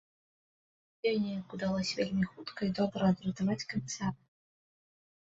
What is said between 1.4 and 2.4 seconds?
удалося вельмі